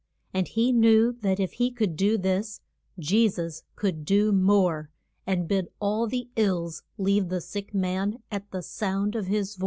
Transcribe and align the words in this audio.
And 0.33 0.47
he 0.47 0.71
knew 0.71 1.11
that 1.21 1.39
if 1.39 1.51
he 1.53 1.69
could 1.69 1.95
do 1.95 2.17
this 2.17 2.59
Je 2.97 3.29
sus 3.29 3.61
could 3.75 4.03
do 4.03 4.31
more, 4.31 4.89
and 5.27 5.47
bid 5.47 5.67
all 5.79 6.07
the 6.07 6.27
ills 6.35 6.81
leave 6.97 7.29
the 7.29 7.39
sick 7.39 7.71
man 7.71 8.17
at 8.31 8.49
the 8.49 8.63
sound 8.63 9.15
of 9.15 9.27
his 9.27 9.57
voice. 9.57 9.59